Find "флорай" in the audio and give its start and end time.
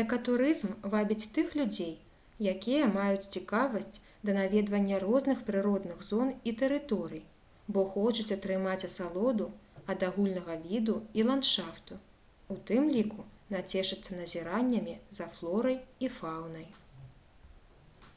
15.38-15.82